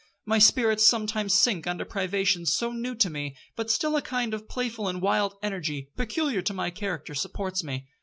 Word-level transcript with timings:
My 0.25 0.39
spirits 0.39 0.83
sometimes 0.83 1.35
sink 1.35 1.67
under 1.67 1.85
privations 1.85 2.51
so 2.51 2.71
new 2.71 2.95
to 2.95 3.07
me, 3.11 3.35
but 3.55 3.69
still 3.69 3.95
a 3.95 4.01
kind 4.01 4.33
of 4.33 4.49
playful 4.49 4.87
and 4.87 4.99
wild 4.99 5.35
energy, 5.43 5.91
peculiar 5.95 6.41
to 6.41 6.53
my 6.55 6.71
character, 6.71 7.13
supports 7.13 7.63
me. 7.63 7.85